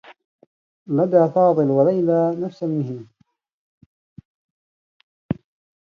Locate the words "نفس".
2.45-2.63